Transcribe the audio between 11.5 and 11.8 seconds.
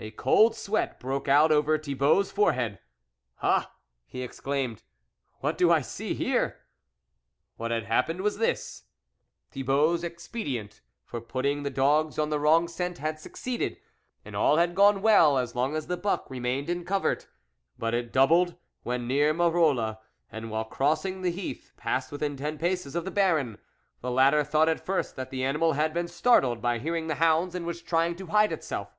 the